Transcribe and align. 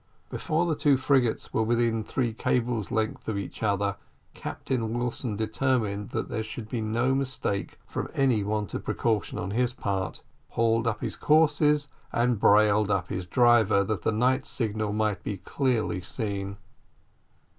Before 0.31 0.65
the 0.65 0.75
two 0.75 0.97
frigates 0.97 1.53
were 1.53 1.61
within 1.61 2.03
three 2.03 2.33
cables 2.33 2.89
length 2.89 3.27
of 3.27 3.37
each 3.37 3.61
other, 3.61 3.97
Captain 4.33 4.97
Wilson, 4.97 5.35
determined 5.35 6.09
that 6.09 6.27
there 6.27 6.41
should 6.41 6.67
be 6.67 6.81
no 6.81 7.13
mistake 7.13 7.77
from 7.85 8.09
any 8.15 8.43
want 8.43 8.73
of 8.73 8.83
precaution 8.83 9.37
on 9.37 9.51
his 9.51 9.73
part, 9.73 10.23
hauled 10.57 10.87
up 10.87 11.01
his 11.01 11.15
courses 11.15 11.87
and 12.11 12.39
brailed 12.39 12.89
up 12.89 13.09
his 13.09 13.27
driver 13.27 13.83
that 13.83 14.01
the 14.01 14.11
night 14.11 14.47
signal 14.47 14.91
might 14.91 15.21
be 15.23 15.37
clearly 15.37 16.01
seen. 16.01 16.57